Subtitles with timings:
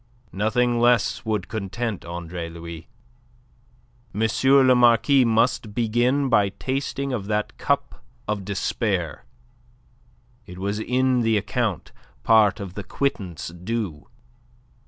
[0.33, 2.87] Nothing less would content Andre Louis.
[4.15, 4.27] M.
[4.65, 9.25] le Marquis must begin by tasting of that cup of despair.
[10.47, 11.91] It was in the account;
[12.23, 14.07] part of the quittance due.